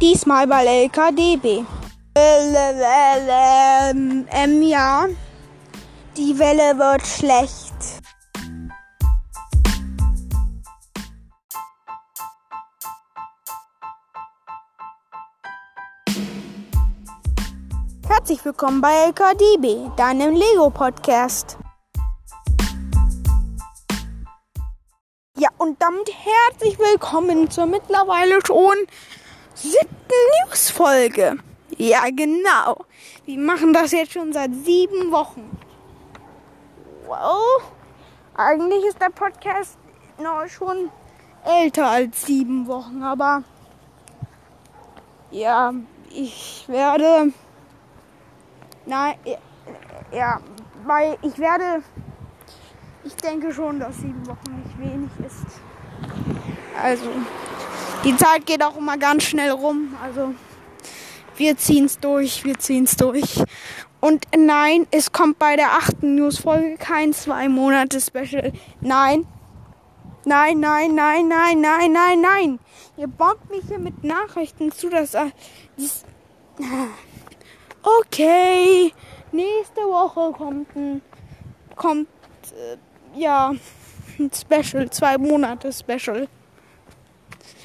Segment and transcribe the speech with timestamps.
[0.00, 1.62] Diesmal bei LKDB.
[2.14, 5.06] Ähm, ähm, ja.
[6.16, 8.00] Die Welle wird schlecht.
[18.08, 21.58] Herzlich willkommen bei LKDB, deinem Lego-Podcast.
[25.36, 28.76] Ja, und damit herzlich willkommen zur mittlerweile schon
[29.62, 31.38] siebten News-Folge.
[31.76, 32.84] Ja, genau.
[33.24, 35.56] Wir machen das jetzt schon seit sieben Wochen.
[37.06, 37.72] Wow.
[38.34, 39.76] Eigentlich ist der Podcast
[40.18, 40.90] noch schon
[41.44, 43.42] älter als sieben Wochen, aber
[45.30, 45.72] ja,
[46.10, 47.32] ich werde.
[48.86, 49.14] Nein,
[50.12, 50.40] ja,
[50.86, 51.82] weil ich werde.
[53.04, 55.60] Ich denke schon, dass sieben Wochen nicht wenig ist.
[56.80, 57.10] Also,
[58.04, 59.96] die Zeit geht auch immer ganz schnell rum.
[60.02, 60.34] Also,
[61.36, 63.42] wir ziehen's durch, wir ziehen's durch.
[64.00, 68.52] Und nein, es kommt bei der achten Newsfolge kein zwei Monate Special.
[68.80, 69.26] Nein.
[70.24, 72.58] Nein, nein, nein, nein, nein, nein, nein.
[72.96, 75.30] Ihr bombt mich hier mit Nachrichten zu, dass äh,
[75.78, 76.04] dies,
[77.82, 78.92] Okay.
[79.32, 81.02] Nächste Woche kommt ein
[81.76, 82.08] kommt
[82.52, 82.76] äh,
[83.18, 83.54] ja
[84.18, 86.28] ein Special, zwei Monate Special.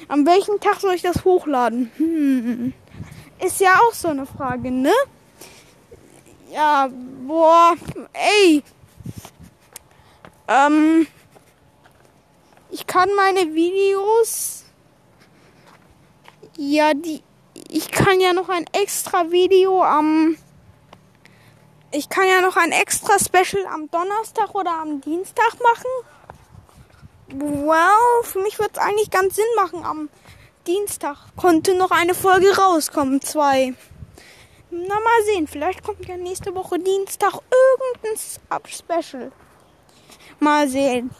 [0.08, 1.90] An welchem Tag soll ich das hochladen?
[1.96, 2.72] Hm.
[3.44, 4.92] Ist ja auch so eine Frage, ne?
[6.50, 6.88] Ja,
[7.26, 7.74] boah,
[8.12, 8.62] ey.
[10.48, 11.06] Ähm,
[12.70, 14.64] ich kann meine Videos.
[16.56, 17.22] Ja, die.
[17.68, 20.36] Ich kann ja noch ein extra Video am.
[21.90, 25.90] Ich kann ja noch ein extra Special am Donnerstag oder am Dienstag machen.
[27.28, 29.84] Well, für mich wird es eigentlich ganz Sinn machen.
[29.84, 30.08] Am
[30.66, 33.20] Dienstag konnte noch eine Folge rauskommen.
[33.20, 33.74] Zwei.
[34.70, 35.46] Na, mal sehen.
[35.46, 39.32] Vielleicht kommt ja nächste Woche Dienstag irgendein Sub-Special.
[40.38, 41.10] Mal sehen.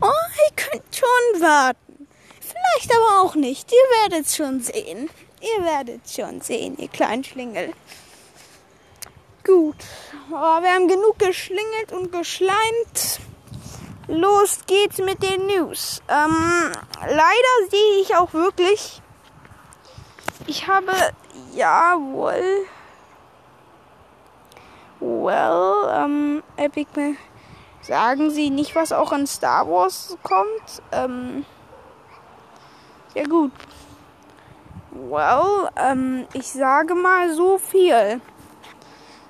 [0.00, 2.08] Oh, ihr könnt schon warten.
[2.40, 3.72] Vielleicht aber auch nicht.
[3.72, 5.10] Ihr werdet schon sehen.
[5.40, 7.74] Ihr werdet schon sehen, ihr kleinen Schlingel.
[9.44, 9.76] Gut.
[10.30, 13.20] Oh, wir haben genug geschlingelt und geschleimt.
[14.06, 16.02] Los geht's mit den News.
[16.08, 19.00] Ähm, leider sehe ich auch wirklich.
[20.46, 20.92] Ich habe.
[21.54, 22.66] Jawohl.
[25.00, 27.16] Well, ähm, Epic.
[27.80, 30.82] Sagen Sie nicht, was auch in Star Wars kommt?
[30.92, 31.44] Ähm.
[33.14, 33.52] Ja, gut.
[34.90, 38.20] Well, ähm, ich sage mal so viel.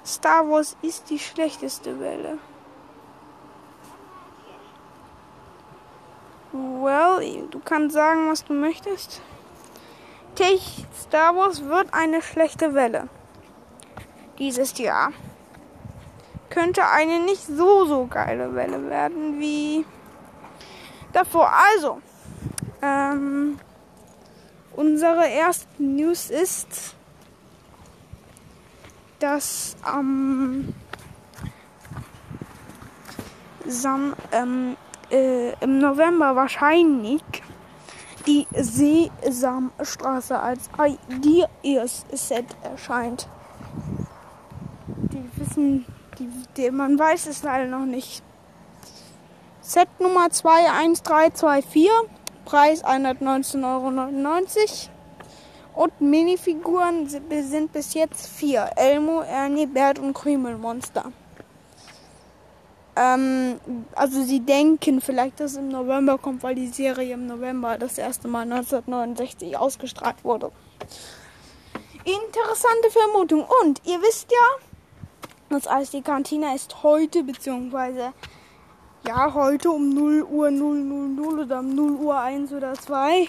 [0.04, 2.38] Star Wars ist die schlechteste Welle.
[6.56, 9.20] Well, du kannst sagen, was du möchtest.
[10.36, 13.08] Tech Star Wars wird eine schlechte Welle.
[14.38, 15.12] Dieses Jahr.
[16.50, 19.84] Könnte eine nicht so, so geile Welle werden wie
[21.12, 21.50] davor.
[21.52, 22.00] Also,
[22.82, 23.58] ähm,
[24.76, 26.94] unsere erste News ist,
[29.18, 30.72] dass am
[33.66, 34.76] Sam, ähm,
[35.10, 37.22] äh, im November wahrscheinlich
[38.26, 40.70] die Sesamstraße als
[41.08, 43.28] Ideas Set erscheint.
[44.86, 45.84] Die wissen,
[46.18, 48.22] die, die, man weiß es leider noch nicht.
[49.60, 51.90] Set Nummer 21324,
[52.44, 54.94] Preis 119,99 Euro.
[55.74, 58.70] Und Minifiguren sind bis jetzt vier.
[58.76, 61.12] Elmo, Ernie, Bert und Krümelmonster.
[62.96, 63.58] Ähm,
[63.94, 67.98] also sie denken vielleicht, dass es im November kommt, weil die Serie im November das
[67.98, 70.52] erste Mal 1969 ausgestrahlt wurde.
[72.04, 73.46] Interessante Vermutung.
[73.62, 74.66] Und ihr wisst ja,
[75.48, 78.12] das Eis die Kantina ist heute, beziehungsweise
[79.06, 83.28] ja, heute um 0 Uhr 000 oder um 0 Uhr 1 oder 2.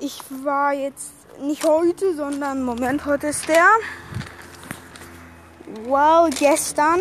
[0.00, 3.66] Ich war jetzt nicht heute, sondern Moment, heute ist der.
[5.86, 7.00] Wow, gestern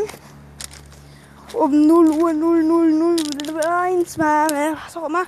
[1.53, 5.25] um 0 Uhr 0001, was auch immer,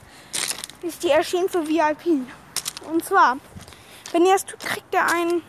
[0.82, 2.26] ist die erschienen für VIP.
[2.92, 3.38] Und zwar,
[4.12, 5.42] wenn ihr es tut, kriegt ihr ein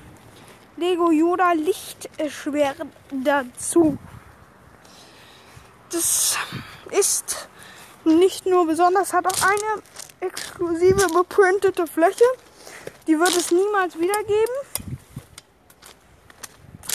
[0.76, 2.76] Lego Yoda Lichtschwert
[3.10, 3.98] dazu.
[5.90, 6.38] Das
[6.90, 7.48] ist
[8.04, 9.82] nicht nur besonders, hat auch eine
[10.20, 12.24] exklusive beprintete Fläche.
[13.06, 14.54] Die wird es niemals wiedergeben.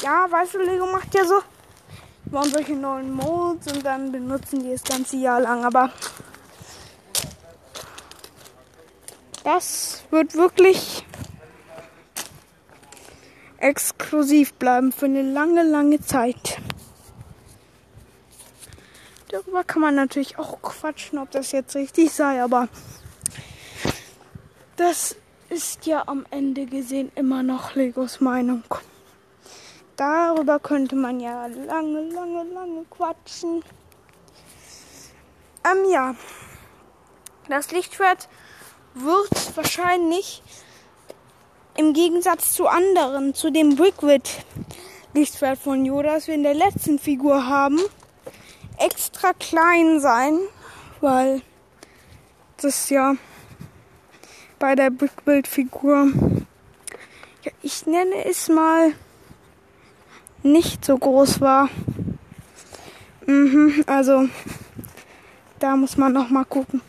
[0.02, 1.42] Ja, weißt du, Lego macht ja so
[2.32, 5.64] bauen solche neuen Modes und dann benutzen die das ganze Jahr lang.
[5.64, 5.92] Aber
[9.44, 11.06] das wird wirklich
[13.58, 16.60] exklusiv bleiben für eine lange, lange Zeit.
[19.30, 22.70] Darüber kann man natürlich auch quatschen, ob das jetzt richtig sei, aber
[24.78, 25.16] das
[25.50, 28.64] ist ja am Ende gesehen immer noch Legos Meinung.
[29.98, 33.64] Darüber könnte man ja lange, lange, lange quatschen.
[35.66, 36.16] Ähm, ja.
[37.50, 38.30] Das Lichtschwert
[38.94, 40.44] wird wahrscheinlich
[41.78, 44.30] im Gegensatz zu anderen, zu dem Brickwood
[45.14, 47.80] Lichtschwert von Yoda, das wir in der letzten Figur haben,
[48.78, 50.38] extra klein sein,
[51.02, 51.42] weil
[52.58, 53.16] das ja
[54.60, 56.12] bei der Brickbuild-Figur,
[57.44, 58.94] ja, ich nenne es mal,
[60.52, 61.70] nicht so groß war.
[63.26, 64.30] Mhm, also
[65.60, 66.82] da muss man noch mal gucken.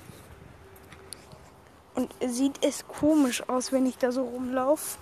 [1.94, 4.98] Und sieht es komisch aus, wenn ich da so rumlaufe.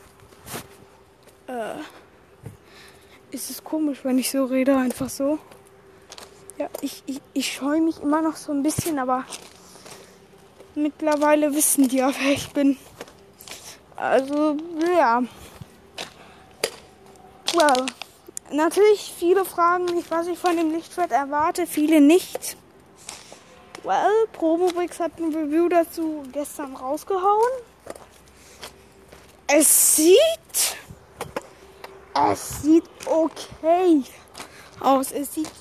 [1.47, 1.75] Äh,
[3.31, 5.39] ist es komisch, wenn ich so rede, einfach so.
[6.59, 9.27] Ja, ich, ich, ich scheue mich immer noch so ein bisschen, aber
[10.75, 12.79] mittlerweile wissen die ja, wer ich bin.
[13.97, 14.57] Also,
[14.97, 15.23] ja.
[17.55, 17.87] Well,
[18.53, 22.57] natürlich viele fragen mich, was ich von dem Lichtschwert erwarte, viele nicht.
[23.83, 27.53] Well, Promobrix hat ein Review dazu gestern rausgehauen.
[29.47, 30.17] Es sieht.
[32.31, 34.03] Es sieht okay
[34.81, 35.13] aus.
[35.13, 35.53] Es sieht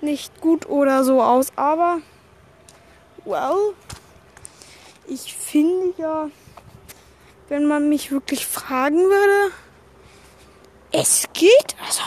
[0.00, 1.98] nicht gut oder so aus, aber.
[3.24, 3.74] Well,
[5.06, 6.30] ich finde ja,
[7.48, 9.52] wenn man mich wirklich fragen würde,
[10.96, 11.76] es geht.
[11.84, 12.02] Also,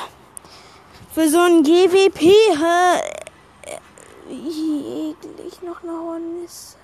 [1.13, 2.21] für so ein GWP,
[4.27, 6.77] wie eklig noch eine Hornisse.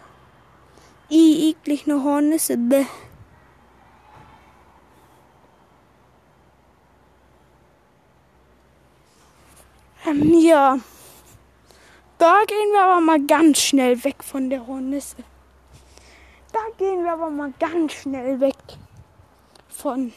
[1.10, 2.58] I eklig eine Hornisse.
[2.58, 2.86] Bäh.
[10.08, 10.78] Ähm, ja.
[12.18, 15.18] Da gehen wir aber mal ganz schnell weg von der Hornisse.
[16.52, 18.56] Da gehen wir aber mal ganz schnell weg
[19.68, 20.14] von.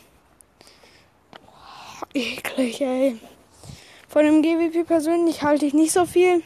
[2.14, 3.18] Eklig, ey.
[4.08, 6.42] Von dem GWP persönlich halte ich nicht so viel.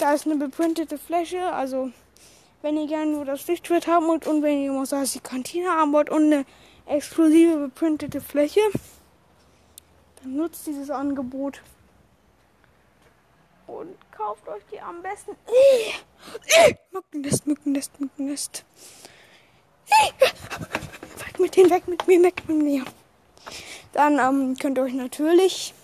[0.00, 1.52] Da ist eine beprintete Fläche.
[1.52, 1.90] Also,
[2.62, 6.10] wenn ihr gerne nur das Lichtschwert haben wollt und wenn ihr die Kantine haben wollt
[6.10, 6.44] und eine
[6.86, 8.60] exklusive beprintete Fläche,
[10.22, 11.62] dann nutzt dieses Angebot.
[13.68, 15.36] Und kauft euch die am besten.
[15.46, 18.64] Äh, äh, Mückennest, Mückennest, Mückennest.
[19.86, 22.84] Äh, weg mit denen, weg mit mir, weg mit mir.
[23.92, 25.74] Dann ähm, könnt ihr euch natürlich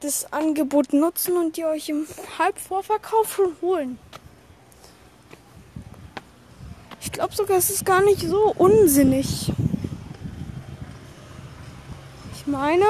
[0.00, 2.06] das Angebot nutzen und die euch im
[2.38, 3.98] Halbvorverkauf schon holen.
[7.00, 9.52] Ich glaube sogar, es ist gar nicht so unsinnig.
[12.34, 12.84] Ich meine,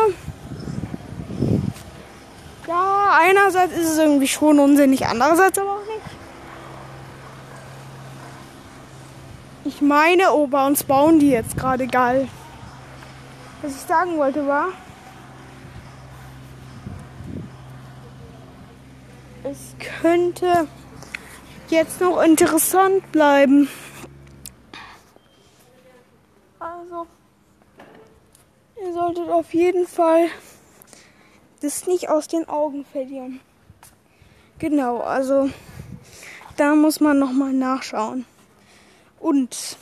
[2.67, 6.01] ja, einerseits ist es irgendwie schon unsinnig, andererseits aber auch nicht.
[9.65, 12.29] Ich meine, oh, bei uns bauen die jetzt gerade geil.
[13.63, 14.71] Was ich sagen wollte war,
[19.45, 20.67] es könnte
[21.69, 23.69] jetzt noch interessant bleiben.
[26.59, 27.07] Also,
[28.81, 30.27] ihr solltet auf jeden Fall
[31.61, 33.41] das nicht aus den Augen verlieren.
[34.59, 35.51] Genau, also
[36.57, 38.27] da muss man noch mal nachschauen.
[39.21, 39.77] Und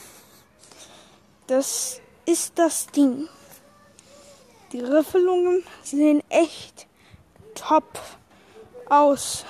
[1.47, 3.27] das ist das Ding.
[4.73, 6.87] Die Riffelungen sehen echt
[7.55, 7.99] top
[8.89, 9.45] aus.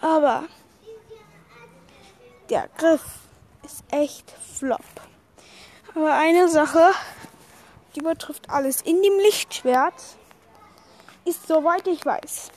[0.00, 0.44] Aber
[2.50, 3.04] der Griff
[3.64, 4.80] ist echt flop.
[5.94, 6.90] Aber eine Sache,
[7.94, 9.94] die betrifft alles in dem Lichtschwert,
[11.24, 12.50] ist soweit ich weiß.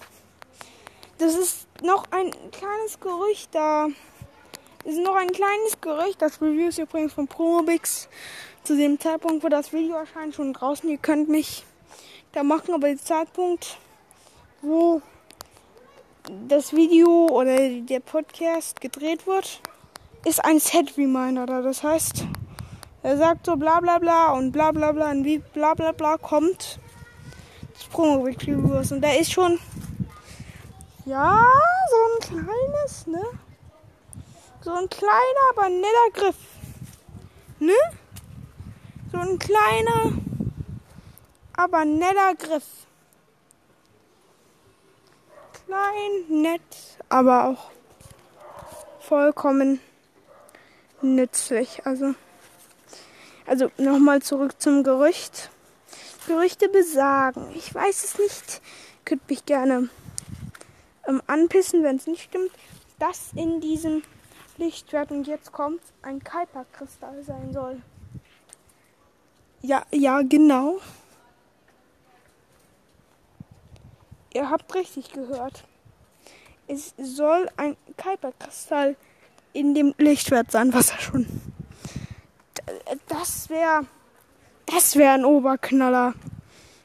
[1.19, 3.87] Das ist noch ein kleines Gerücht da.
[4.83, 6.21] Das ist noch ein kleines Gerücht.
[6.21, 8.09] Das Review ist übrigens von Promobix.
[8.63, 10.89] Zu dem Zeitpunkt, wo das Video erscheint, schon draußen.
[10.89, 11.63] Ihr könnt mich
[12.33, 13.77] da machen, aber der Zeitpunkt,
[14.61, 15.01] wo
[16.47, 19.61] das Video oder der Podcast gedreht wird,
[20.25, 21.61] ist ein Set Reminder da.
[21.61, 22.25] Das heißt,
[23.03, 26.17] er sagt so bla bla bla und bla bla bla und wie bla bla bla
[26.17, 26.79] kommt
[27.77, 28.91] das Promo Reviewers.
[28.91, 29.59] Und da ist schon,
[31.05, 31.45] ja,
[31.89, 31.97] so
[32.35, 33.23] ein kleines, ne?
[34.61, 36.35] So ein kleiner, aber netter Griff.
[37.59, 37.73] Ne?
[39.11, 40.13] So ein kleiner,
[41.57, 42.63] aber netter Griff
[45.67, 46.61] klein, nett,
[47.09, 47.71] aber auch
[49.01, 49.79] vollkommen
[51.01, 51.85] nützlich.
[51.85, 52.15] Also
[53.45, 55.49] Also nochmal zurück zum Gerücht.
[56.27, 58.61] Gerüchte besagen, ich weiß es nicht,
[59.05, 59.89] könnt mich gerne
[61.07, 62.51] ähm, anpissen, wenn es nicht stimmt,
[62.99, 64.03] dass in diesem
[64.57, 67.81] Lichtschwert und jetzt kommt ein Kuiperkristall sein soll.
[69.61, 70.81] Ja, ja, genau.
[74.37, 75.63] Ihr habt richtig gehört.
[76.67, 78.95] Es soll ein Kuiperkristall
[79.51, 81.25] in dem Lichtschwert sein, was er schon.
[83.07, 83.87] Das wäre.
[84.67, 86.13] Das wäre ein Oberknaller,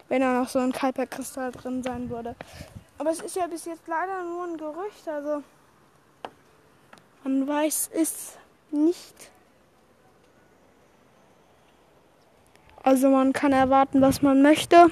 [0.09, 2.37] wenn da noch so ein Kuiperkristall drin sein würde.
[2.97, 5.43] Aber es ist ja bis jetzt leider nur ein Gerücht, also.
[7.23, 8.39] Man weiß es
[8.71, 9.31] nicht.
[12.83, 14.91] Also man kann erwarten, was man möchte.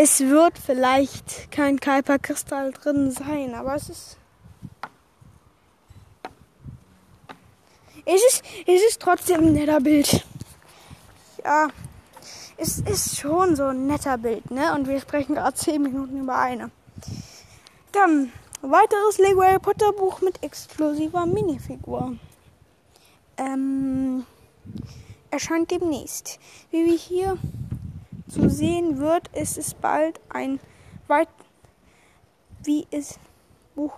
[0.00, 4.16] Es wird vielleicht kein Kuiperkristall drin sein, aber es ist.
[8.04, 10.24] Es ist, es ist trotzdem ein netter Bild.
[11.44, 11.66] Ja,
[12.58, 14.72] es ist schon so ein netter Bild, ne?
[14.72, 16.70] Und wir sprechen gerade 10 Minuten über eine.
[17.90, 22.14] Dann weiteres Lego Harry Potter Buch mit exklusiver Minifigur.
[23.36, 24.24] Ähm,
[25.32, 26.38] erscheint demnächst.
[26.70, 27.36] Wie wir hier
[28.28, 30.60] zu sehen wird, ist es bald ein
[31.06, 31.28] weit
[32.64, 33.18] wie ist
[33.74, 33.94] Buch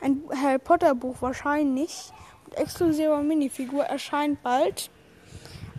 [0.00, 2.12] ein Harry Potter Buch wahrscheinlich
[2.46, 4.90] mit exklusiver Minifigur erscheint bald.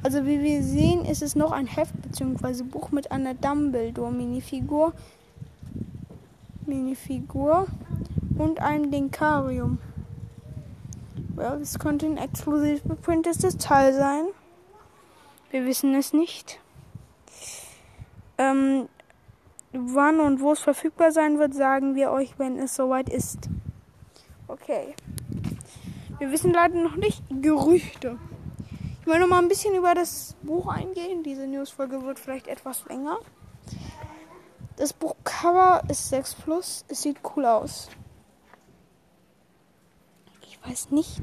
[0.03, 2.63] Also wie wir sehen, ist es noch ein Heft bzw.
[2.63, 4.93] Buch mit einer Dumbledore Minifigur.
[6.65, 7.67] Minifigur
[8.37, 9.79] und einem Denkarium.
[11.35, 14.25] Well, das könnte ein exklusiv beprintetes Teil sein.
[15.51, 16.59] Wir wissen es nicht.
[18.41, 18.89] Ähm,
[19.71, 23.49] wann und wo es verfügbar sein wird, sagen wir euch, wenn es soweit ist.
[24.47, 24.95] Okay.
[26.17, 28.17] Wir wissen leider noch nicht Gerüchte.
[28.99, 31.23] Ich will noch mal ein bisschen über das Buch eingehen.
[31.23, 33.19] Diese Newsfolge wird vielleicht etwas länger.
[34.75, 36.85] Das Buchcover ist 6 Plus.
[36.87, 37.89] Es sieht cool aus.
[40.41, 41.21] Ich weiß nicht,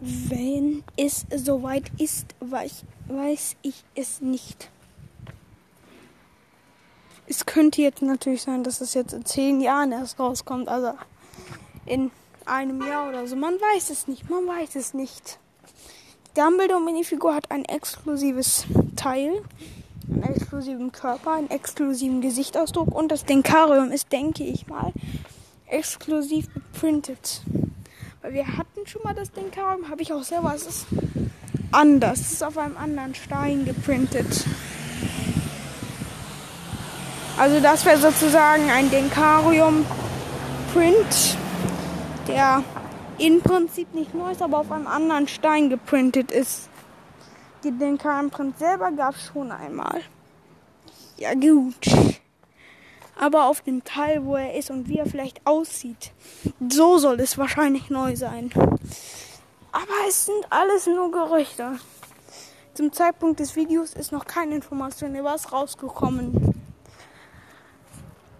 [0.00, 4.70] wenn es soweit ist, weiß, weiß ich es nicht.
[7.32, 10.68] Es könnte jetzt natürlich sein, dass es jetzt in 10 Jahren erst rauskommt.
[10.68, 10.92] Also
[11.86, 12.10] in
[12.44, 13.36] einem Jahr oder so.
[13.36, 14.28] Man weiß es nicht.
[14.28, 15.38] Man weiß es nicht.
[16.34, 19.42] Dumbledore Minifigur hat ein exklusives Teil,
[20.10, 24.92] einen exklusiven Körper, einen exklusiven Gesichtsausdruck und das Denkarium ist, denke ich mal,
[25.68, 27.40] exklusiv beprintet.
[28.20, 30.52] Weil wir hatten schon mal das Denkarium, habe ich auch selber.
[30.54, 30.86] Es ist
[31.70, 32.20] anders.
[32.20, 34.44] Es ist auf einem anderen Stein geprintet.
[37.38, 41.36] Also das wäre sozusagen ein Denkarium-Print,
[42.28, 42.62] der
[43.18, 46.68] im Prinzip nicht neu ist, aber auf einem anderen Stein geprintet ist.
[47.64, 50.02] Den KM-Print selber gab es schon einmal.
[51.16, 51.86] Ja gut.
[53.18, 56.12] Aber auf dem Teil, wo er ist und wie er vielleicht aussieht,
[56.68, 58.50] so soll es wahrscheinlich neu sein.
[59.70, 61.78] Aber es sind alles nur Gerüchte.
[62.74, 66.61] Zum Zeitpunkt des Videos ist noch keine Information über was rausgekommen.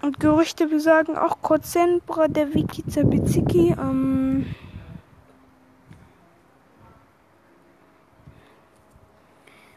[0.02, 3.70] Und Gerüchte besagen auch Kozembra der Wiki Zabiziki.
[3.78, 4.46] Ähm,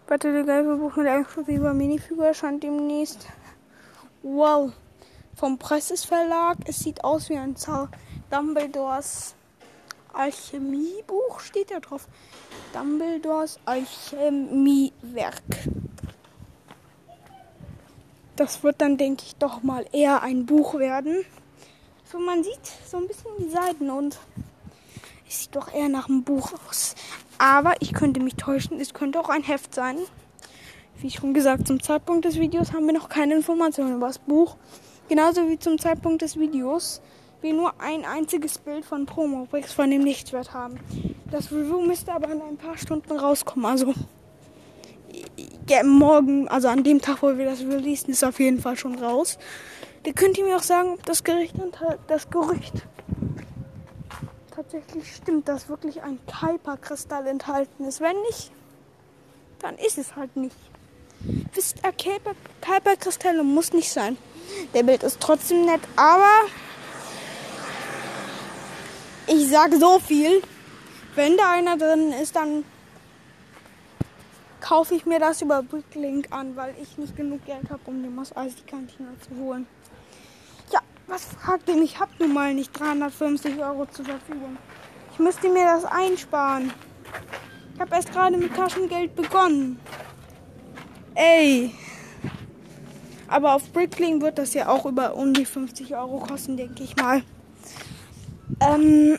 [0.07, 3.27] Battle der Geisterbuch mit exklusiver Minifigur erscheint demnächst.
[4.23, 4.71] Wow.
[5.35, 6.57] Vom Presses Verlag.
[6.65, 7.87] Es sieht aus wie ein Zau
[8.31, 9.35] Dumbledores
[10.15, 12.07] Alchemiebuch steht da drauf.
[12.73, 15.43] Dumbledores Alchemiewerk.
[18.35, 21.23] Das wird dann, denke ich, doch mal eher ein Buch werden.
[22.11, 24.19] So, man sieht so ein bisschen die Seiten und
[25.27, 26.95] es sieht doch eher nach einem Buch aus.
[27.37, 29.97] Aber ich könnte mich täuschen, es könnte auch ein Heft sein.
[30.99, 34.55] Wie schon gesagt, zum Zeitpunkt des Videos haben wir noch keine Informationen über das Buch.
[35.07, 37.01] Genauso wie zum Zeitpunkt des Videos
[37.41, 40.79] wir nur ein einziges Bild von Promobrix von dem Lichtschwert haben.
[41.31, 43.65] Das Review müsste aber in ein paar Stunden rauskommen.
[43.65, 43.93] Also
[45.83, 49.37] morgen, also an dem Tag, wo wir das releasen, ist auf jeden Fall schon raus.
[50.03, 51.55] Da könnt ihr mir auch sagen, ob das Gericht
[52.07, 52.83] das Gerücht
[54.55, 57.99] tatsächlich stimmt, dass wirklich ein Kuiper-Kristall enthalten ist.
[57.99, 58.51] Wenn nicht,
[59.59, 60.55] dann ist es halt nicht.
[61.53, 61.91] Wisst ihr,
[62.61, 64.17] Kuiper-Kristalle muss nicht sein.
[64.73, 66.31] Der Bild ist trotzdem nett, aber
[69.27, 70.41] ich sage so viel.
[71.15, 72.63] Wenn da einer drin ist, dann
[74.67, 78.17] kaufe ich mir das über Bricklink an, weil ich nicht genug Geld habe, um den
[78.17, 79.67] aus Eiskantina zu holen.
[81.07, 81.83] Was fragt denn?
[81.83, 84.57] Ich habe nun mal nicht 350 Euro zur Verfügung.
[85.13, 86.71] Ich müsste mir das einsparen.
[87.75, 89.79] Ich habe erst gerade mit Taschengeld begonnen.
[91.13, 91.71] Ey.
[93.27, 96.95] Aber auf Brickling wird das ja auch über um die 50 Euro kosten, denke ich
[96.95, 97.21] mal.
[98.59, 99.17] Ähm,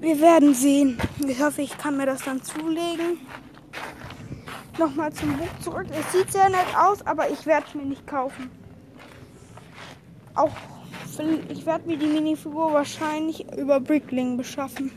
[0.00, 0.98] wir werden sehen.
[1.26, 3.18] Ich hoffe, ich kann mir das dann zulegen.
[4.78, 5.86] Nochmal zum Buch zurück.
[5.90, 8.50] Es sieht sehr nett aus, aber ich werde es mir nicht kaufen.
[10.34, 10.52] Auch
[11.48, 14.92] ich werde mir die Minifigur wahrscheinlich über Brickling beschaffen.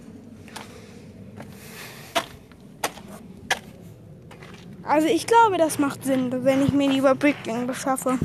[4.84, 8.18] Also ich glaube, das macht Sinn, wenn ich mir die über Brickling beschaffe.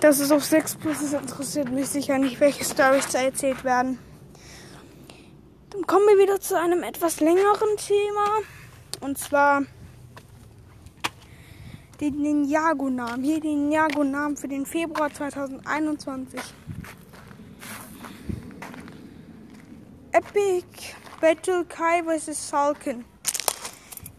[0.00, 3.98] Das ist auf 6 Plus, es interessiert mich sicher nicht, welche Storys da erzählt werden.
[5.70, 8.26] Dann kommen wir wieder zu einem etwas längeren Thema.
[9.00, 9.62] Und zwar
[12.00, 13.24] den Ninjago-Namen.
[13.24, 16.40] Hier den Ninjago-Namen für den Februar 2021.
[20.12, 20.66] Epic
[21.20, 22.50] Battle Kai vs.
[22.50, 23.04] Falcon.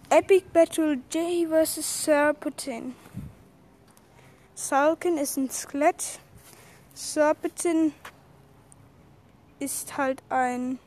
[0.10, 2.03] Epic Battle J vs.
[2.05, 2.94] Serpentine.
[4.55, 6.20] Falcon ist ein Skelett.
[6.94, 7.91] Serpentine
[9.60, 10.79] ist halt ein.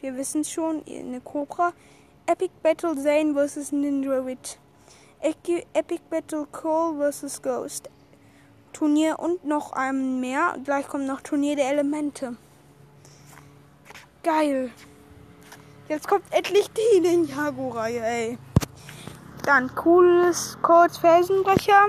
[0.00, 1.72] Wir wissen schon, eine Cobra.
[2.26, 3.72] Epic Battle Zane vs.
[3.72, 4.58] Ninja Witch.
[5.24, 7.40] Epic Battle Call vs.
[7.40, 7.88] Ghost.
[8.74, 10.54] Turnier und noch einem mehr.
[10.62, 12.36] Gleich kommt noch Turnier der Elemente.
[14.22, 14.70] Geil.
[15.88, 18.38] Jetzt kommt endlich die Ninjago-Reihe, ey.
[19.46, 21.88] Dann cooles Codes Felsenbrecher.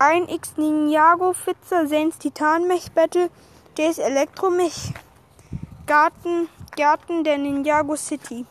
[0.00, 3.30] Ein X Ninjago Fitzer, Saints Titanmech Battle,
[3.78, 4.92] Jace Elektromech.
[5.86, 8.44] Garten, Garten der Ninjago City.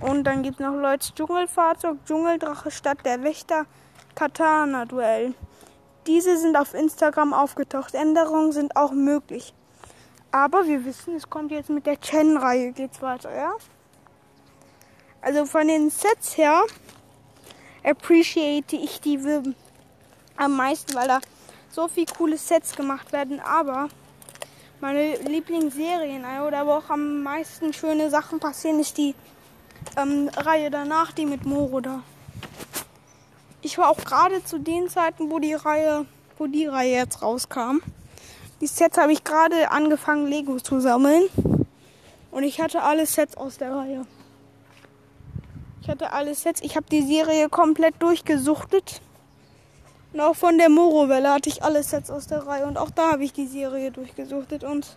[0.00, 3.66] Und dann gibt es noch Lloyds Dschungelfahrzeug, Dschungeldrache Stadt der Wächter,
[4.14, 5.34] Katana-Duell.
[6.06, 7.94] Diese sind auf Instagram aufgetaucht.
[7.94, 9.52] Änderungen sind auch möglich.
[10.30, 13.52] Aber wir wissen, es kommt jetzt mit der Chen-Reihe geht's weiter, ja?
[15.20, 16.64] Also von den Sets her
[17.82, 19.18] appreciate ich die
[20.36, 21.20] am meisten, weil da
[21.70, 23.40] so viel coole Sets gemacht werden.
[23.40, 23.88] Aber
[24.80, 29.14] meine Lieblingsserien, oder wo auch am meisten schöne Sachen passieren, ist die
[29.96, 32.02] ähm, Reihe danach, die mit Moro da.
[33.62, 36.06] Ich war auch gerade zu den Zeiten, wo die Reihe,
[36.38, 37.80] wo die Reihe jetzt rauskam.
[38.60, 41.24] Die Sets habe ich gerade angefangen, Lego zu sammeln.
[42.30, 44.06] Und ich hatte alle Sets aus der Reihe.
[45.82, 46.60] Ich hatte alle Sets.
[46.62, 49.00] Ich habe die Serie komplett durchgesuchtet.
[50.12, 52.66] Und auch von der Moro-Welle hatte ich alle Sets aus der Reihe.
[52.66, 54.64] Und auch da habe ich die Serie durchgesuchtet.
[54.64, 54.96] Und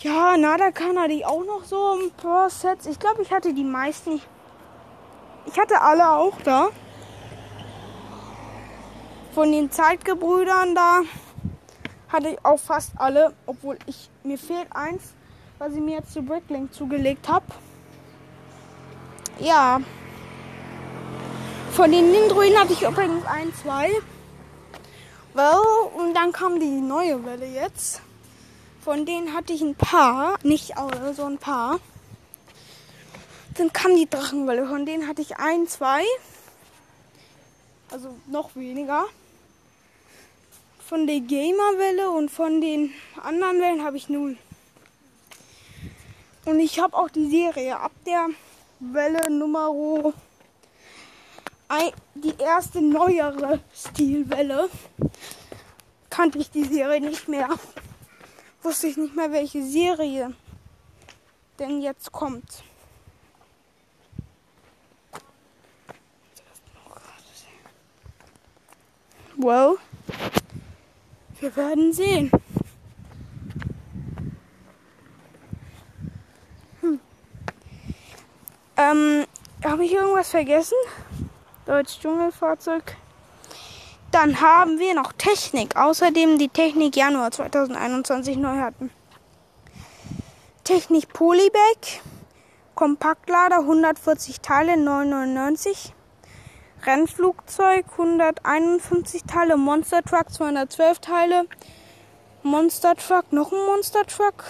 [0.00, 2.86] ja, Nadakana hatte ich auch noch so ein paar Sets.
[2.86, 4.20] Ich glaube, ich hatte die meisten.
[5.46, 6.68] Ich hatte alle auch da.
[9.34, 11.02] Von den Zeitgebrüdern da
[12.08, 13.34] hatte ich auch fast alle.
[13.46, 15.14] Obwohl ich mir fehlt eins,
[15.58, 17.46] was ich mir jetzt zu Bricklink zugelegt habe.
[19.40, 19.80] Ja.
[21.72, 23.90] Von den Nindruiden hatte ich übrigens ein, zwei.
[25.34, 25.60] Well,
[25.96, 28.02] und dann kam die neue Welle jetzt.
[28.88, 31.78] Von denen hatte ich ein paar, nicht alle, so ein paar.
[33.58, 36.00] Dann kam die Drachenwelle, von denen hatte ich ein, zwei.
[37.90, 39.04] Also noch weniger.
[40.78, 44.38] Von der Gamerwelle und von den anderen Wellen habe ich null.
[46.46, 48.28] Und ich habe auch die Serie ab der
[48.80, 50.14] Welle Nummer
[52.14, 54.70] die erste neuere Stilwelle
[56.08, 57.50] kannte ich die Serie nicht mehr
[58.62, 60.34] wusste ich nicht mehr, welche Serie
[61.58, 62.62] denn jetzt kommt.
[69.36, 69.76] Well,
[71.38, 72.30] wir werden sehen.
[76.80, 76.98] Hm.
[78.76, 79.26] Ähm,
[79.64, 80.76] habe ich irgendwas vergessen?
[81.66, 82.96] Deutsch Dschungelfahrzeug.
[84.10, 85.76] Dann haben wir noch Technik.
[85.76, 88.90] Außerdem die Technik Januar 2021 neu hatten.
[90.64, 92.02] Technik Polybag.
[92.74, 95.94] Kompaktlader 140 Teile 999.
[96.84, 99.56] Rennflugzeug 151 Teile.
[99.56, 101.44] Monster Truck 212 Teile.
[102.44, 104.44] Monster Truck, noch ein Monster Truck.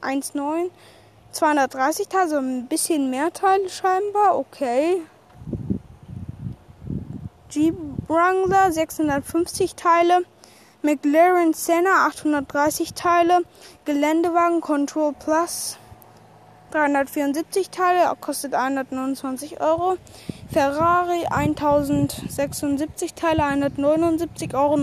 [0.00, 0.70] 1,9.
[1.30, 4.38] 230 Teile, so ein bisschen mehr Teile scheinbar.
[4.38, 5.02] Okay.
[7.50, 7.74] Jeep
[8.06, 10.20] Wrangler 650 Teile,
[10.82, 13.40] McLaren Senna 830 Teile,
[13.84, 15.76] Geländewagen Control Plus
[16.70, 19.96] 374 Teile, kostet 129 Euro.
[20.52, 24.76] Ferrari 1076 Teile, 179,99 Euro.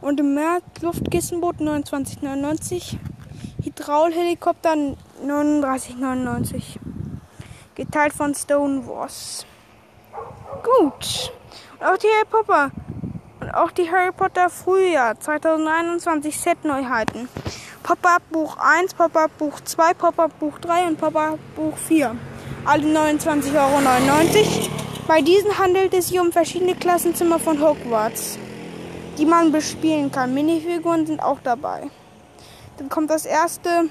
[0.00, 2.96] Und im März Luftkissenboot 29,99.
[3.62, 4.74] Hydraulhelikopter
[5.24, 6.78] 39,99.
[7.76, 9.46] Geteilt von Stone Wars.
[10.62, 11.32] Gut.
[11.78, 12.70] Und auch die Harry Potter.
[13.40, 17.28] Und auch die Harry Potter Frühjahr 2021 Set Neuheiten.
[17.82, 22.16] Pop-Up Buch 1, Pop-Up Buch 2, Pop-Up Buch 3 und Pop-Up Buch 4.
[22.64, 24.68] Alle 29,99 Euro.
[25.06, 28.38] Bei diesen handelt es sich um verschiedene Klassenzimmer von Hogwarts,
[29.16, 30.34] die man bespielen kann.
[30.34, 31.90] Minifiguren sind auch dabei.
[32.76, 33.88] Dann kommt das erste,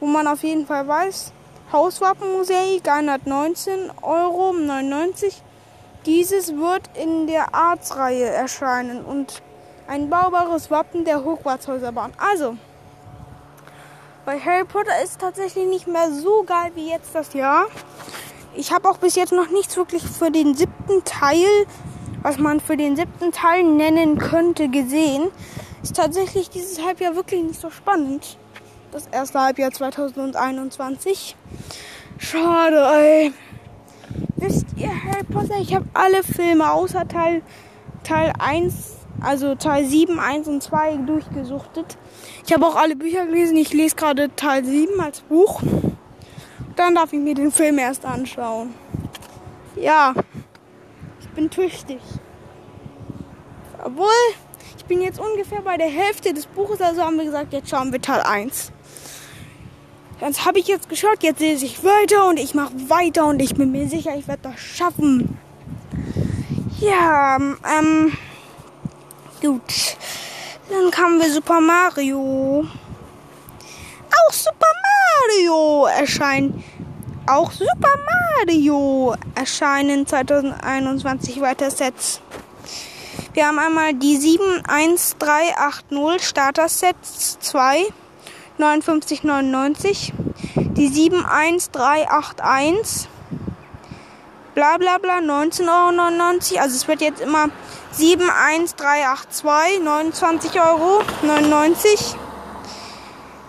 [0.00, 1.32] wo man auf jeden Fall weiß,
[1.72, 4.54] Hauswappenmuseum, 119,99 Euro.
[6.04, 9.40] Dieses wird in der Arts-Reihe erscheinen und
[9.86, 11.92] ein baubares Wappen der Hogwarts-Häuser.
[12.18, 12.56] Also,
[14.26, 17.66] bei Harry Potter ist es tatsächlich nicht mehr so geil wie jetzt das Jahr.
[18.54, 21.66] Ich habe auch bis jetzt noch nichts wirklich für den siebten Teil,
[22.22, 25.30] was man für den siebten Teil nennen könnte, gesehen.
[25.82, 28.36] Ist tatsächlich dieses Halbjahr wirklich nicht so spannend.
[28.92, 31.34] Das erste Halbjahr 2021.
[32.18, 33.32] Schade, ey.
[34.36, 37.40] Wisst ihr, Harry Potter, ich habe alle Filme außer Teil,
[38.04, 41.96] Teil 1, also Teil 7, 1 und 2 durchgesuchtet.
[42.44, 43.56] Ich habe auch alle Bücher gelesen.
[43.56, 45.62] Ich lese gerade Teil 7 als Buch.
[46.76, 48.74] Dann darf ich mir den Film erst anschauen.
[49.74, 50.12] Ja,
[51.18, 52.02] ich bin tüchtig.
[53.82, 54.08] Obwohl,
[54.76, 57.90] ich bin jetzt ungefähr bei der Hälfte des Buches, also haben wir gesagt, jetzt schauen
[57.90, 58.70] wir Teil 1.
[60.22, 63.56] Das habe ich jetzt geschaut, jetzt lese ich weiter und ich mache weiter und ich
[63.56, 65.36] bin mir sicher, ich werde das schaffen.
[66.78, 68.16] Ja, ähm,
[69.40, 69.96] gut.
[70.70, 72.64] Dann kamen wir Super Mario.
[74.28, 74.68] Auch Super
[75.26, 76.54] Mario erscheint.
[77.26, 77.98] Auch Super
[78.38, 82.20] Mario erscheinen 2021 weiter Sets.
[83.34, 87.86] Wir haben einmal die 71380 Starter Sets 2,
[88.58, 90.12] 59,99.
[90.76, 93.08] Die 71381
[94.54, 96.62] bla bla bla 19,99 Euro.
[96.62, 97.48] Also es wird jetzt immer
[97.92, 101.02] 71382 29,99 Euro.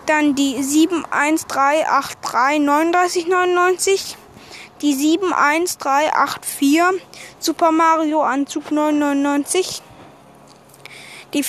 [0.06, 4.16] Dann die 71383 39,99.
[4.82, 6.82] Die 71384
[7.38, 9.80] Super Mario Anzug 9,99.
[11.32, 11.42] Die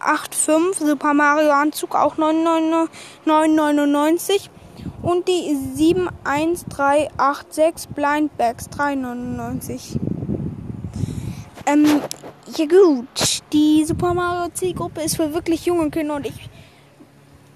[0.00, 4.48] 71385 Super Mario Anzug auch 9,99.
[5.02, 9.98] Und die 71386 Blind Bags 3,99.
[11.66, 12.00] Ähm,
[12.56, 16.48] ja gut, die Super Mario Zielgruppe ist für wirklich junge Kinder und ich,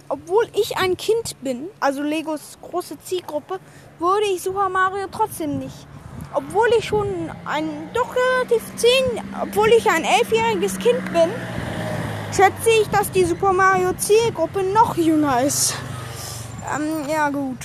[0.09, 3.59] obwohl ich ein Kind bin, also Legos große Zielgruppe,
[3.99, 5.89] würde ich Super Mario trotzdem nicht.
[6.33, 7.09] Obwohl ich schon
[7.45, 11.31] ein, doch relativ zehn, obwohl ich ein elfjähriges Kind bin,
[12.35, 15.77] schätze ich, dass die Super Mario Zielgruppe noch jünger ist.
[16.75, 17.59] Ähm, ja gut.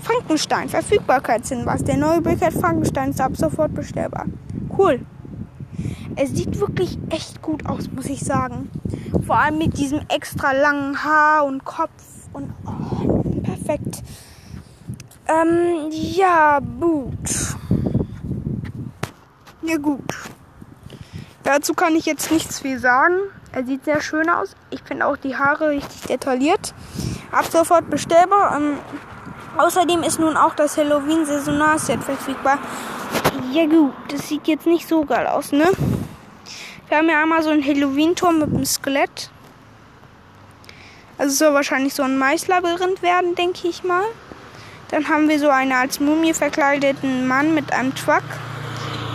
[0.00, 1.82] Frankenstein, Verfügbarkeitshinweis.
[1.82, 4.26] Der neue Brickhead Frankenstein ist ab sofort bestellbar.
[4.76, 5.00] Cool.
[6.14, 8.70] Es sieht wirklich echt gut aus, muss ich sagen.
[9.26, 11.90] Vor allem mit diesem extra langen Haar und Kopf
[12.32, 14.02] und oh, perfekt.
[15.26, 17.56] Ähm, ja, gut.
[19.62, 20.14] Ja, gut.
[21.42, 23.14] Dazu kann ich jetzt nichts viel sagen.
[23.52, 24.54] Er sieht sehr schön aus.
[24.70, 26.74] Ich finde auch die Haare richtig detailliert.
[27.32, 28.56] Ab sofort bestellbar.
[28.56, 28.78] Ähm,
[29.56, 32.58] außerdem ist nun auch das Halloween Saisonal-Set verfügbar.
[33.52, 35.70] Ja gut, das sieht jetzt nicht so geil aus, ne?
[36.88, 39.30] Wir haben ja einmal so einen Halloween-Turm mit einem Skelett.
[41.16, 44.04] Also soll wahrscheinlich so ein Maislabyrinth werden, denke ich mal.
[44.90, 48.22] Dann haben wir so einen als Mumie verkleideten Mann mit einem Truck.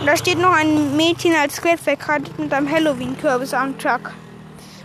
[0.00, 4.12] Und da steht noch ein Mädchen als Skelett verkleidet mit einem Halloween-Kürbis am Truck.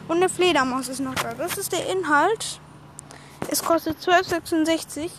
[0.10, 1.36] Und eine Fledermaus ist noch da.
[1.36, 2.60] Das ist der Inhalt.
[3.52, 5.02] Es kostet 12,66.
[5.02, 5.10] Äh,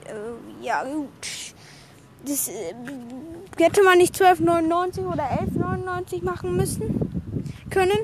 [0.63, 1.09] ja, gut.
[2.27, 2.75] Das äh,
[3.57, 7.25] hätte man nicht 12,99 oder 11,99 machen müssen
[7.71, 7.99] können.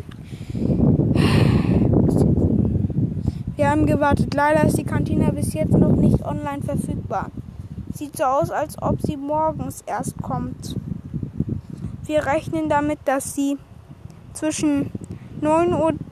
[3.57, 4.33] Wir haben gewartet.
[4.33, 7.33] Leider ist die Kantine bis jetzt noch nicht online verfügbar.
[7.93, 10.77] Sieht so aus, als ob sie morgens erst kommt.
[12.05, 13.59] Wir rechnen damit, dass sie
[14.35, 14.93] zwischen
[15.43, 16.06] 9.30 Uhr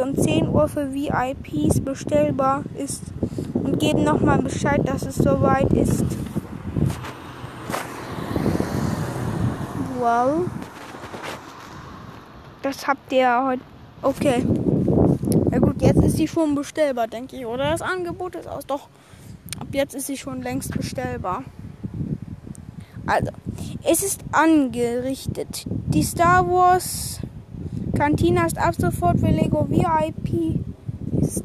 [0.00, 3.02] und 10 Uhr für VIPs bestellbar ist
[3.54, 6.04] und geben nochmal Bescheid, dass es soweit ist.
[9.98, 10.46] Wow.
[12.62, 13.62] Das habt ihr heute.
[14.02, 14.44] Okay.
[15.50, 17.46] Na gut, jetzt ist sie schon bestellbar, denke ich.
[17.46, 18.66] Oder das Angebot ist aus.
[18.66, 18.88] Doch,
[19.60, 21.44] ab jetzt ist sie schon längst bestellbar.
[23.06, 23.30] Also,
[23.82, 25.64] es ist angerichtet.
[25.66, 27.20] Die Star Wars
[27.94, 30.58] Cantina ist ab sofort für Lego VIP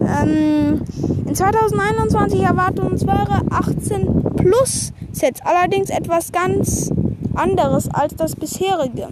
[0.00, 0.82] Ähm,
[1.26, 5.40] in 2021 erwarten uns wahre 18 Plus Sets.
[5.44, 6.90] Allerdings etwas ganz
[7.34, 9.08] anderes als das bisherige.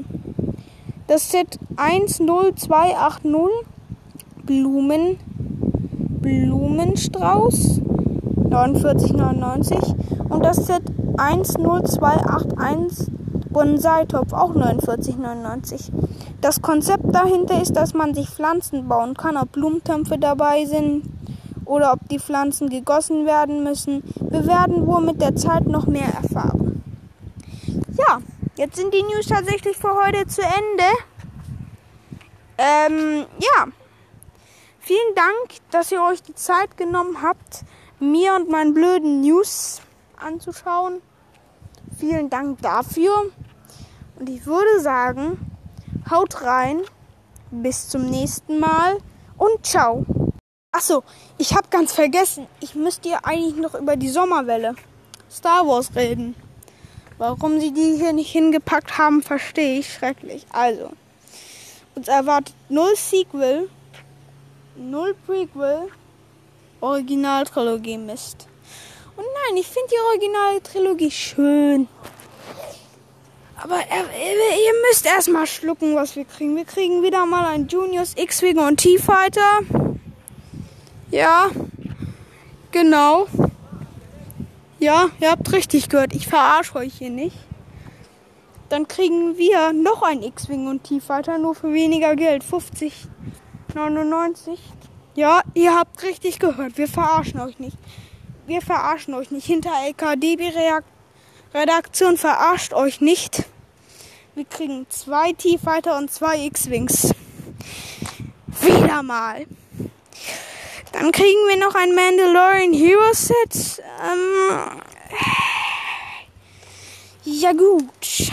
[1.07, 3.23] Das Set 10280
[4.45, 5.19] Blumen
[6.23, 7.82] Blumenstrauß
[8.55, 10.83] 49,99 und das Set
[11.17, 13.13] 10281
[13.51, 15.91] Bonsai-Topf auch 49,99.
[16.41, 21.05] Das Konzept dahinter ist, dass man sich Pflanzen bauen kann, ob Blumentöpfe dabei sind
[21.65, 24.03] oder ob die Pflanzen gegossen werden müssen.
[24.21, 26.83] Wir werden wohl mit der Zeit noch mehr erfahren.
[27.97, 28.21] Ja,
[28.57, 30.85] jetzt sind die News tatsächlich für heute zu Ende.
[32.59, 33.67] Ähm, ja.
[34.81, 37.65] Vielen Dank, dass ihr euch die Zeit genommen habt,
[38.03, 39.81] mir und meinen blöden News
[40.17, 41.01] anzuschauen.
[41.99, 43.31] Vielen Dank dafür.
[44.19, 45.39] Und ich würde sagen,
[46.11, 46.83] haut rein.
[47.51, 48.97] Bis zum nächsten Mal
[49.37, 50.07] und ciao.
[50.73, 51.05] Achso,
[51.37, 52.47] ich habe ganz vergessen.
[52.61, 54.75] Ich müsste ja eigentlich noch über die Sommerwelle
[55.31, 56.35] Star Wars reden.
[57.19, 60.47] Warum sie die hier nicht hingepackt haben, verstehe ich schrecklich.
[60.51, 60.93] Also,
[61.95, 63.69] uns erwartet null Sequel,
[64.77, 65.89] null Prequel,
[66.83, 68.47] Originaltrilogie Mist.
[69.17, 71.89] Und nein, ich finde die Originaltrilogie schön.
[73.57, 76.57] Aber ihr müsst erstmal schlucken, was wir kriegen.
[76.57, 79.61] Wir kriegen wieder mal ein Juniors X-Wing und T-Fighter.
[81.13, 81.51] Ja,
[82.73, 83.29] genau.
[84.81, 86.13] Ja, ihr habt richtig gehört.
[86.13, 87.37] Ich verarsche euch hier nicht.
[88.69, 92.43] Dann kriegen wir noch ein X-Wing und T-Fighter, nur für weniger Geld.
[92.43, 94.59] 50,99.
[95.15, 96.79] Ja, ihr habt richtig gehört.
[96.79, 97.77] Wir verarschen euch nicht.
[98.47, 99.47] Wir verarschen euch nicht.
[99.47, 103.45] Hinter LKDB-Redaktion verarscht euch nicht.
[104.35, 107.15] Wir kriegen zwei T-Fighter und zwei X-Wings.
[108.63, 109.45] Wieder mal.
[110.93, 113.83] Dann kriegen wir noch ein Mandalorian Hero Set.
[114.03, 114.81] Ähm,
[117.25, 118.33] ja gut.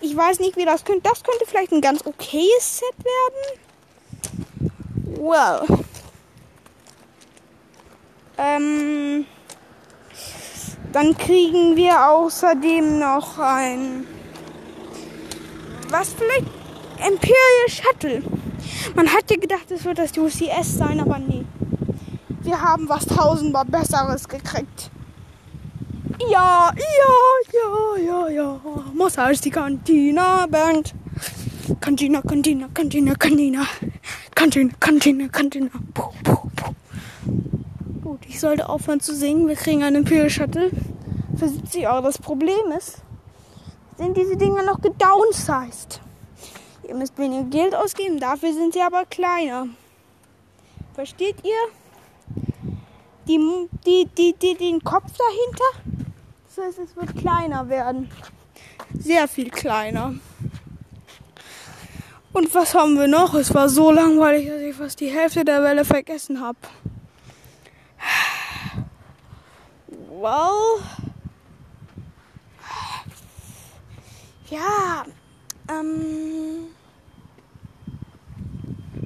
[0.00, 1.08] Ich weiß nicht, wie das könnte.
[1.08, 3.60] Das könnte vielleicht ein ganz okayes Set werden.
[5.24, 5.64] Well.
[8.36, 9.24] Ähm,
[10.92, 14.06] dann kriegen wir außerdem noch ein
[15.88, 16.46] was vielleicht
[16.98, 18.22] Imperial Shuttle.
[18.94, 21.46] Man hat ja gedacht, es wird das UCS sein, aber nee.
[22.42, 24.90] Wir haben was tausendmal Besseres gekriegt.
[26.28, 28.60] Ja, ja, ja, ja, ja.
[28.92, 30.94] Muss als die Cantina Band.
[31.80, 33.66] Cantina, Cantina, Cantina, Cantina.
[34.34, 35.70] Cantina, Cantina, Cantina.
[35.94, 36.74] Puh, puh, puh.
[38.02, 39.48] Gut, ich sollte aufhören zu singen.
[39.48, 40.70] Wir kriegen einen Imperial Shuttle
[41.36, 42.02] für 70 Euro.
[42.02, 42.98] Das Problem ist,
[43.96, 46.00] sind diese Dinger noch gedownsized.
[46.86, 49.68] Ihr müsst weniger Geld ausgeben, dafür sind sie aber kleiner.
[50.94, 51.56] Versteht ihr?
[53.26, 53.38] Die,
[53.86, 56.04] die, die, die, den Kopf dahinter?
[56.46, 58.10] Das heißt, es wird kleiner werden.
[58.98, 60.14] Sehr viel kleiner.
[62.34, 63.32] Und was haben wir noch?
[63.34, 66.58] Es war so langweilig, dass ich fast die Hälfte der Welle vergessen habe.
[70.10, 70.82] Well.
[74.50, 75.04] Ja,
[75.68, 76.66] ähm.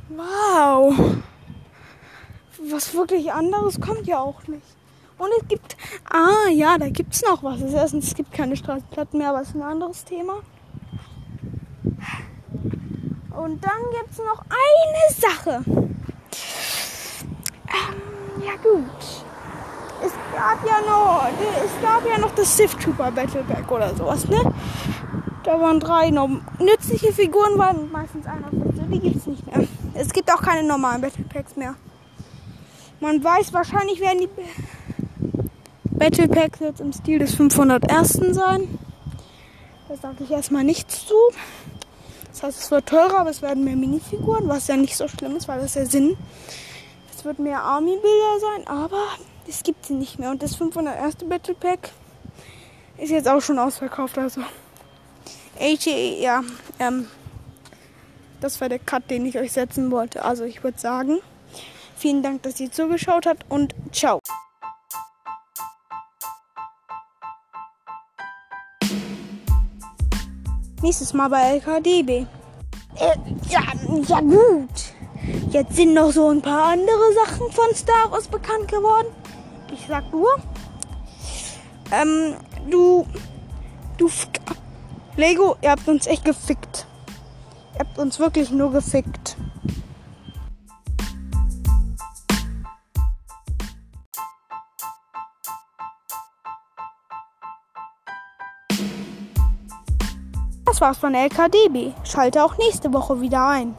[0.09, 0.95] Wow.
[2.71, 4.67] Was wirklich anderes kommt ja auch nicht.
[5.19, 5.77] Und es gibt.
[6.09, 7.61] Ah, ja, da gibt es noch was.
[7.61, 10.41] Erstens, es gibt keine Straßenplatten mehr, aber es ist ein anderes Thema.
[13.39, 15.63] Und dann gibt es noch eine Sache.
[17.69, 18.91] Ähm, ja, gut.
[20.05, 21.29] Es gab ja noch.
[21.65, 24.41] Es gab ja noch das Sith Trooper Battle Pack oder sowas, ne?
[25.45, 29.69] Da waren drei nützliche Figuren, waren meistens einer von Die gibt es nicht mehr.
[29.95, 31.77] Es gibt auch keine normalen Battle Packs mehr.
[32.99, 34.29] Man weiß, wahrscheinlich werden die
[35.85, 38.15] Battle Packs jetzt im Stil des 501.
[38.33, 38.79] sein.
[39.89, 41.15] Da sage ich erstmal nichts zu.
[42.39, 45.35] Das heißt, es wird teurer, aber es werden mehr Minifiguren, was ja nicht so schlimm
[45.35, 46.17] ist, weil das ja Sinn.
[47.13, 49.03] Es wird mehr Army-Bilder sein, aber
[49.49, 50.31] es gibt sie nicht mehr.
[50.31, 51.17] Und das 501.
[51.29, 51.91] Battle Pack
[52.97, 54.43] ist jetzt auch schon ausverkauft, also
[55.59, 56.45] ATE, ja,
[56.79, 57.09] ähm,
[58.41, 60.25] das war der Cut, den ich euch setzen wollte.
[60.25, 61.19] Also ich würde sagen,
[61.97, 64.21] vielen Dank, dass ihr zugeschaut habt und ciao.
[70.81, 72.27] Nächstes Mal bei LKDB.
[72.97, 73.17] Äh,
[73.49, 73.63] ja,
[74.07, 74.95] ja gut.
[75.51, 79.09] Jetzt sind noch so ein paar andere Sachen von Star Wars bekannt geworden.
[79.73, 80.29] Ich sag nur,
[81.91, 82.35] ähm,
[82.71, 83.07] du,
[83.97, 84.09] du,
[85.17, 86.87] Lego, ihr habt uns echt gefickt.
[87.75, 89.37] Ihr habt uns wirklich nur gefickt.
[100.79, 101.93] Das war's von LKDB.
[102.05, 103.75] Schalte auch nächste Woche wieder ein.